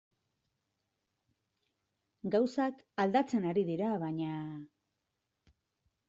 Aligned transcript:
Gauzak 2.35 2.79
aldatzen 3.03 3.45
ari 3.51 3.65
dira, 3.67 3.91
baina... 4.05 4.39